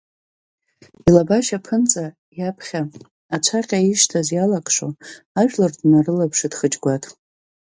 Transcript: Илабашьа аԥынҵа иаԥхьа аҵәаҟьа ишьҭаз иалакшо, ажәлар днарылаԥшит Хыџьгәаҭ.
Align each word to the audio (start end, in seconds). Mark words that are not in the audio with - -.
Илабашьа 1.07 1.57
аԥынҵа 1.61 2.05
иаԥхьа 2.37 2.81
аҵәаҟьа 3.35 3.79
ишьҭаз 3.91 4.27
иалакшо, 4.31 4.87
ажәлар 5.39 5.71
днарылаԥшит 5.79 6.53
Хыџьгәаҭ. 6.59 7.03